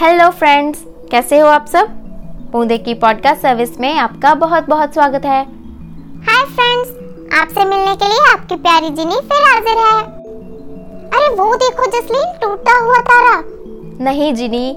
Hello 0.00 0.30
friends 0.30 0.84
कैसे 1.10 1.38
हो 1.38 1.48
आप 1.48 1.66
सब? 1.66 1.86
बूंदे 2.52 2.78
की 2.78 2.94
पॉडकास्ट 2.94 3.42
सर्विस 3.42 3.80
में 3.80 3.98
आपका 3.98 4.34
बहुत 4.34 4.68
बहुत 4.68 4.94
स्वागत 4.94 5.24
है। 5.24 5.42
हाय 6.24 6.44
फ्रेंड्स 6.44 6.88
आपसे 7.40 7.64
मिलने 7.64 7.94
के 7.96 8.08
लिए 8.08 8.32
आपकी 8.32 8.56
प्यारी 8.56 8.90
जिनी 8.90 9.14
फिर 9.14 9.42
हाजिर 9.42 9.78
है। 9.78 10.02
अरे 11.08 11.34
वो 11.34 11.54
देखो 11.54 11.86
जसलीन 11.86 12.38
टूटा 12.42 12.78
हुआ 12.84 12.98
तारा। 12.98 13.42
नहीं 14.04 14.34
जिनी 14.34 14.76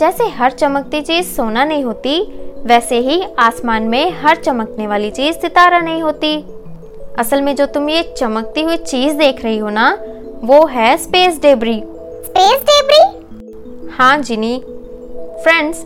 जैसे 0.00 0.28
हर 0.28 0.50
चमकती 0.50 1.00
चीज़ 1.00 1.26
सोना 1.26 1.64
नहीं 1.64 1.84
होती 1.84 2.22
वैसे 2.66 2.98
ही 2.98 3.22
आसमान 3.38 3.82
में 3.82 4.20
हर 4.22 4.36
चमकने 4.36 4.86
वाली 4.86 5.10
चीज़ 5.10 5.36
सितारा 5.36 5.78
नहीं 5.78 6.02
होती। 6.02 6.44
असल 7.18 7.42
में 7.42 7.56
जो 7.56 7.66
तुम 7.66 7.88
ये 7.88 8.14
चमकती 8.18 8.62
हुई 8.62 8.76
चीज़ 8.76 9.16
देख 9.16 9.44
रही 9.44 9.58
हो 9.58 9.70
ना 9.70 9.98
वो 10.44 10.66
है 10.66 10.96
स्पेस 10.96 11.40
डेबरी 11.40 11.82
स्पेस 12.24 12.60
डेबरी 12.60 12.79
हाँ 13.92 14.18
जिनी। 14.18 14.58
फ्रेंड्स, 15.42 15.84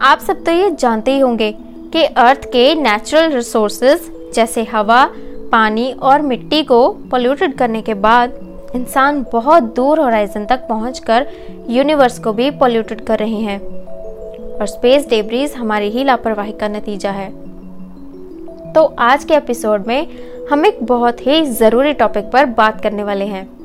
आप 0.00 0.18
सब 0.18 0.44
तो 0.44 0.52
ये 0.52 0.70
जानते 0.70 1.12
ही 1.12 1.18
होंगे 1.18 1.52
कि 1.92 2.04
अर्थ 2.04 2.44
के 2.44 2.74
नेचुरल 2.74 3.32
रिसोर्सेज 3.32 4.10
जैसे 4.34 4.64
हवा, 4.64 5.04
पानी 5.52 5.92
और 5.92 6.22
मिट्टी 6.22 6.62
को 6.62 6.88
पोल्यूटेड 7.10 7.54
करने 7.54 7.82
के 7.82 7.94
बाद 7.94 8.34
इंसान 8.74 9.26
बहुत 9.32 9.62
दूर 9.62 10.00
होराइजन 10.00 10.44
तक 10.44 10.66
पहुंचकर 10.68 11.26
यूनिवर्स 11.68 12.18
को 12.18 12.32
भी 12.32 12.50
पोल्यूटेड 12.50 13.00
कर 13.00 13.18
रहे 13.18 13.40
हैं। 13.40 13.60
और 13.60 14.66
स्पेस 14.66 15.08
डेब्रीज 15.08 15.54
हमारी 15.54 15.90
ही 15.90 16.04
लापरवाही 16.04 16.52
का 16.52 16.68
नतीजा 16.68 17.10
है। 17.10 17.30
तो 18.72 18.84
आज 18.98 19.24
के 19.24 19.34
एपिसोड 19.34 19.86
में 19.86 20.06
हम 20.50 20.66
एक 20.66 20.78
बहुत 20.82 21.26
ही 21.26 21.44
ज़रूरी 21.44 21.92
टॉपिक 21.92 22.30
पर 22.30 22.44
बात 22.46 22.82
करने 22.82 23.04
वाले 23.04 23.24
हैं। 23.24 23.59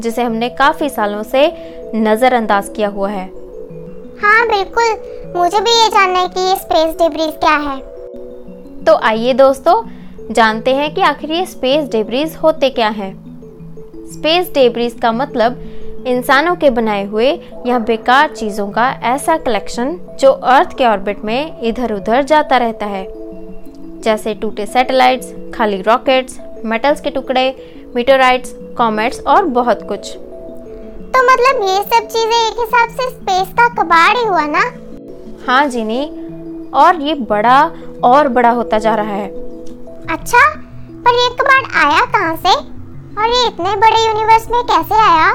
जिसे 0.00 0.22
हमने 0.22 0.48
काफ़ी 0.48 0.88
सालों 0.88 1.22
से 1.22 1.46
नज़रअंदाज 1.94 2.68
किया 2.76 2.88
हुआ 2.88 3.10
है। 3.10 3.26
हाँ 4.22 4.46
बिल्कुल। 4.48 5.36
मुझे 5.36 5.60
भी 5.60 5.70
ये 5.72 5.88
जानना 5.88 6.18
है 6.18 6.28
कि 6.28 6.40
ये 6.40 6.56
स्पेस 6.56 6.94
डेब्रीज 6.96 7.34
क्या 7.34 7.56
है। 7.58 7.78
तो 8.84 8.94
आइए 9.02 9.32
दोस्तों 9.34 9.82
जानते 10.30 10.74
हैं 10.74 10.92
कि 10.94 11.00
आखिर 11.00 11.32
ये 11.32 11.46
स्पेस 11.46 11.88
डेब्रीज 11.88 12.36
होते 12.36 12.70
क्या 12.70 12.88
हैं। 12.88 13.12
स्पेस 14.12 14.52
डेब्रीज 14.54 14.98
का 15.02 15.12
मतलब 15.12 16.04
इंसानों 16.06 16.54
के 16.56 16.70
बनाए 16.70 17.04
हुए 17.04 17.30
या 17.66 17.78
बेकार 17.78 18.34
चीज़ों 18.34 18.68
का 18.70 18.90
ऐसा 19.04 19.36
कलेक्शन 19.36 19.98
जो 20.20 20.30
अर्थ 20.30 20.76
के 20.78 20.86
ऑर्बिट 20.86 21.24
में 21.24 21.60
इधर 21.60 21.92
उधर 21.92 22.22
जाता 22.22 22.56
रहता 22.56 22.86
है। 22.86 23.06
जैसे 24.02 24.34
टूटे 24.34 24.66
सैटेलाइट्स 24.66 25.32
खाली 25.54 25.80
रॉकेट्स 25.82 26.38
मेटल्स 26.64 27.00
के 27.00 27.10
टुकड़े 27.10 27.48
मीटोराइट्स 27.94 28.54
कॉमेट्स 28.78 29.20
और 29.26 29.44
बहुत 29.56 29.82
कुछ। 29.88 30.10
तो 30.10 31.22
मतलब 31.24 31.62
ये 31.62 31.82
सब 31.82 32.06
चीज़ें 32.06 32.36
एक 32.36 32.58
हिसाब 32.58 32.88
से 32.90 33.08
स्पेस 33.10 33.52
का 33.58 33.68
कबाड़ 33.74 34.16
ही 34.16 34.24
हुआ 34.24 34.46
ना? 34.46 34.62
हाँ 35.46 35.66
जीनी 35.68 36.02
और 36.74 37.00
ये 37.00 37.14
बड़ा 37.30 37.60
और 38.04 38.28
बड़ा 38.28 38.50
होता 38.50 38.78
जा 38.78 38.94
रहा 38.94 39.14
है। 39.14 39.28
अच्छा 40.10 40.40
पर 41.04 41.14
ये 41.14 41.28
कबाड़ 41.40 41.64
आया 41.84 42.04
कहाँ 42.06 42.34
से? 42.36 42.54
और 43.14 43.28
ये 43.28 43.46
इतने 43.46 43.76
बड़े 43.76 44.04
यूनिवर्स 44.06 44.48
में 44.50 44.62
कैसे 44.64 44.94
आया? 45.02 45.30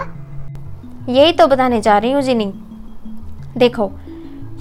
यही 1.10 1.32
तो 1.32 1.48
बताने 1.48 1.82
जा 1.82 1.98
रही 1.98 2.12
हूँ 2.12 2.22
जिनी। 2.22 2.52
देखो 3.58 3.90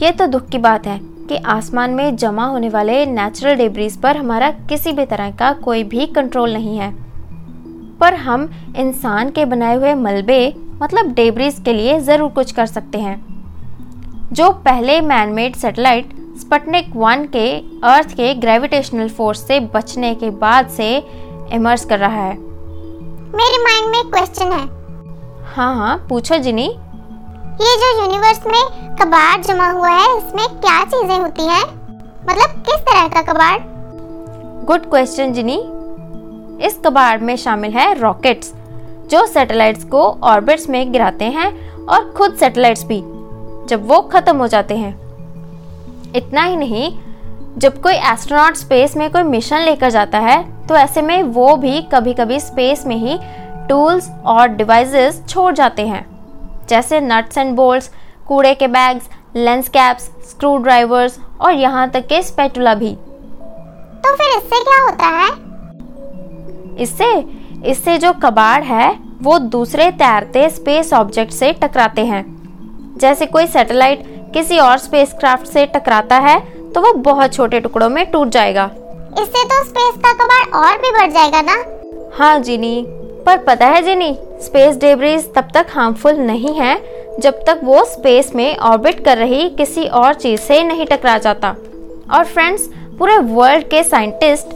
ये 0.02 0.10
तो 0.12 0.26
दुख 0.26 0.48
की 0.48 0.58
बात 0.58 0.86
है 0.86 0.98
कि 1.28 1.36
आसमान 1.48 1.94
में 1.94 2.16
जमा 2.16 2.44
होने 2.46 2.68
वाले 2.68 3.04
नेचुरल 3.06 3.54
डेब्रीज 3.54 4.00
पर 4.02 4.16
हमारा 4.16 4.50
किसी 4.68 4.92
भी 4.92 5.06
तरह 5.06 5.30
का 5.30 5.52
कोई 5.64 5.84
भी 5.84 6.06
कंट्रोल 6.06 6.52
नहीं 6.52 6.78
है। 6.78 6.92
पर 8.00 8.14
हम 8.16 8.48
इंसान 8.76 9.30
के 9.30 9.44
बनाए 9.44 9.76
हुए 9.76 9.94
मलबे 9.96 10.54
मतलब 10.82 11.12
डेब्रीज 11.14 11.60
के 11.64 11.72
लिए 11.72 11.98
ज़रूर 12.00 12.30
कुछ 12.30 12.52
कर 12.52 12.66
सकते 12.66 12.98
हैं। 12.98 13.16
जो 14.32 14.50
पहले 14.64 15.00
मैनमेड 15.00 15.56
सैटेलाइट 15.56 16.10
स्पटनिक 16.40 16.90
वन 16.96 17.24
के 17.26 17.48
अर्थ 17.88 18.12
के 18.12 18.34
ग्रेविटेशनल 18.34 19.08
फोर्स 19.08 19.46
से 19.46 19.60
बचने 19.74 20.14
के 20.14 20.30
बाद 20.42 20.68
से 20.68 20.96
इमर्स 21.52 21.84
कर 21.84 21.98
रहा 21.98 22.22
है। 22.22 22.36
मेरे 23.30 23.58
माइंड 23.64 23.88
में 23.88 23.98
एक 23.98 24.12
क्वेश्चन 24.14 24.52
है। 24.52 24.66
हाँ 25.54 25.74
हाँ 25.76 25.96
पूछो 26.08 26.38
जिनी। 26.38 26.66
ये 27.60 27.76
जो 27.76 27.88
यूनिवर्स 28.00 28.46
में 28.46 28.96
कबाड़ 28.96 29.40
जमा 29.42 29.70
हुआ 29.70 29.88
है 29.90 30.16
इसमें 30.18 30.46
क्या 30.60 30.82
चीज़ें 30.84 31.18
होती 31.18 31.46
हैं? 31.46 31.64
मतलब 32.22 32.62
किस 32.66 32.80
तरह 32.82 33.08
का 33.08 33.22
कबाड़? 33.22 33.58
Good 34.66 34.88
question 34.90 35.32
Jini. 35.32 35.56
इस 36.58 36.78
कबाड़ 36.84 37.20
में 37.20 37.36
शामिल 37.36 37.72
है 37.72 37.92
रॉकेट्स, 38.00 38.52
जो 39.10 39.24
सैटेलाइट्स 39.26 39.84
को 39.84 40.02
ऑर्बिट्स 40.24 40.68
में 40.68 40.92
गिराते 40.92 41.24
हैं 41.26 41.50
और 41.86 42.10
खुद 42.12 42.34
सैटेलाइट्स 42.36 42.84
भी, 42.84 43.00
जब 43.68 43.86
वो 43.88 44.00
खत्म 44.12 44.36
हो 44.36 44.46
जाते 44.46 44.76
हैं। 44.76 44.94
इतना 46.16 46.42
ही 46.42 46.56
नहीं, 46.56 46.90
जब 47.58 47.80
कोई 47.82 47.94
एस्ट्रोनॉट 47.94 48.56
स्पेस 48.56 48.96
में 48.96 49.10
कोई 49.10 49.22
मिशन 49.24 49.60
लेकर 49.60 49.90
जाता 49.90 50.18
है 50.18 50.42
तो 50.66 50.76
ऐसे 50.76 51.02
में 51.02 51.22
वो 51.22 51.54
भी 51.56 51.80
कभी 51.92 52.14
कभी 52.14 52.38
स्पेस 52.40 52.84
में 52.86 52.96
ही 52.96 53.18
टूल्स 53.68 54.10
और 54.26 54.48
डिवाइसेस 54.48 55.22
छोड़ 55.28 55.52
जाते 55.54 55.86
हैं, 55.86 56.04
जैसे 56.68 57.00
नट्स 57.00 57.38
एंड 57.38 57.54
बोल्ट्स, 57.56 57.90
कूड़े 58.28 58.54
के 58.54 58.66
bags, 58.68 59.08
lens 59.36 59.68
caps, 59.68 60.10
screw 60.30 60.56
drivers 60.58 61.18
और 61.40 61.52
यहाँ 61.52 61.88
तक 61.90 62.06
के 62.06 62.22
स्पेटुला 62.22 62.74
भी। 62.74 62.94
तो 62.94 64.14
फिर 64.16 64.36
इससे 64.36 64.62
क्या 64.62 64.80
होता 64.82 65.06
है? 65.16 65.28
इससे 66.80 67.12
इससे 67.66 67.96
जो 67.98 68.12
कबाड़ 68.22 68.62
है 68.64 68.90
वो 69.22 69.38
दूसरे 69.52 69.90
तैरते 69.92 70.48
स्पेस 70.50 70.92
ऑब्जेक्ट 70.92 71.32
से 71.32 71.52
टकराते 71.62 72.04
हैं। 72.06 72.24
जैसे 73.00 73.26
कोई 73.26 73.46
सैटेलाइट 73.46 74.02
किसी 74.34 74.58
और 74.58 74.78
स्पेसक्राफ्ट 74.78 75.46
से 75.46 75.64
टकराता 75.66 76.18
है 76.18 76.38
तो 76.72 76.80
वो 76.80 76.92
बहुत 77.02 77.34
छोटे 77.34 77.60
टुकड़ों 77.60 77.88
में 77.88 78.04
टूट 78.10 78.28
जाएगा। 78.28 78.70
इससे 79.20 79.44
तो 79.44 79.62
स्पेस 79.64 79.96
का 80.04 80.12
कबाड़ 80.14 80.44
और 80.56 80.78
भी 80.78 80.90
बढ़ 80.92 81.10
जाएगा 81.12 81.42
ना? 81.42 81.56
हाँ 82.14 82.38
जीनी 82.40 82.84
पर 83.26 83.38
पता 83.38 83.66
है 83.66 83.82
जीनी 83.82 84.16
स्पेस 84.42 84.76
डेब्रीज 84.76 85.32
तब 85.34 85.48
तक 85.54 85.66
हार्मफुल 85.70 86.16
नहीं 86.16 86.54
है 86.54 86.76
जब 87.20 87.42
तक 87.46 87.60
वो 87.64 87.84
स्पेस 87.84 88.34
में 88.34 88.56
ऑर्बिट 88.56 89.04
कर 89.04 89.18
रही 89.18 89.48
किसी 89.50 89.86
और 89.86 90.14
चीज़ 90.14 90.40
से 90.40 90.62
नहीं 90.62 90.86
टकरा 90.86 91.16
जाता। 91.18 91.54
और 92.14 92.24
फ्रेंड्स 92.24 92.68
पूरे 92.98 93.16
वर्ल्ड 93.18 93.68
के 93.68 93.82
साइंटिस्ट 93.84 94.54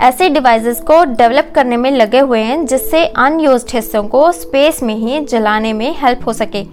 ऐसे 0.00 0.28
डिवाइसेस 0.28 0.80
को 0.80 1.02
डेवलप 1.04 1.50
करने 1.54 1.76
में 1.76 1.90
लगे 1.90 2.18
हुए 2.18 2.40
हैं 2.40 2.64
जिससे 2.66 3.04
अनयूज 3.06 3.64
हिस्सों 3.74 4.02
को 4.08 4.30
स्पेस 4.32 4.82
में 4.82 4.94
ही 4.94 5.20
जलाने 5.24 5.72
में 5.72 5.94
हेल्प 5.98 6.26
हो 6.26 6.32
सके 6.32 6.64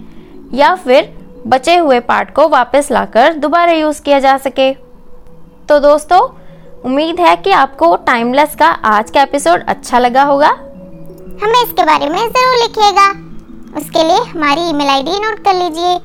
या 0.54 0.74
फिर 0.74 1.12
बचे 1.46 1.76
हुए 1.76 1.98
पार्ट 2.00 2.30
को 2.34 2.48
वापस 2.48 2.90
लाकर 2.90 3.34
दोबारा 3.34 3.72
यूज़ 3.72 4.00
किया 4.02 4.18
जा 4.18 4.36
सके। 4.36 4.72
तो 5.68 5.78
दोस्तों 5.80 6.20
उम्मीद 6.84 7.20
है 7.20 7.34
कि 7.36 7.50
आपको 7.52 7.94
टाइमलेस 8.06 8.54
का 8.54 8.66
आज 8.66 9.10
का 9.10 9.22
एपिसोड 9.22 9.64
अच्छा 9.68 9.98
लगा 9.98 10.22
होगा। 10.22 10.48
हमें 11.42 11.62
इसके 11.62 11.84
बारे 11.84 12.08
में 12.08 12.18
ज़रूर 12.18 12.56
लिखिएगा। 12.62 13.08
उसके 13.78 14.04
लिए 14.04 14.22
हमारी 14.30 14.68
ईमेल 14.70 14.88
आईडी 14.88 15.18
नोट 15.18 15.44
कर 15.44 15.54
लीजिए। 15.54 15.98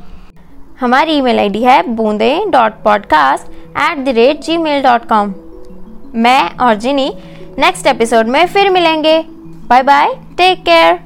हमारी 0.79 1.17
ईमेल 1.17 1.39
आईडी 1.39 1.63
है 1.63 1.81
Boonde 1.95 2.35
dot 2.49 2.83
podcast 2.83 3.51
at 3.79 4.05
the 4.05 4.15
rate 4.15 4.41
Gmail 4.57 4.83
dot 4.83 5.07
com 5.09 5.33
मैं 6.15 6.55
और 6.57 6.75
जिनी 6.75 7.11
नेक्स्ट 7.59 7.87
एपिसोड 7.87 8.27
में 8.27 8.45
फिर 8.47 8.69
मिलेंगे। 8.69 9.17
Bye 9.67 9.83
bye 9.83 10.13
take 10.37 10.63
care. 10.63 10.99